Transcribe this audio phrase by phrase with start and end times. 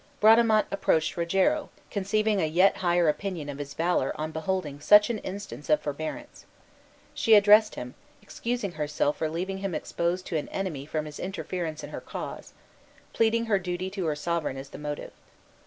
[0.19, 5.19] Bradamante approached Rogero, conceiving a yet higher opinion of his valor on beholding such an
[5.19, 6.47] instance of forbearance.
[7.13, 11.83] She addressed him, excusing herself for leaving him exposed to an enemy from his interference
[11.83, 12.53] in her cause;
[13.13, 15.11] pleading her duty to her sovereign as the motive.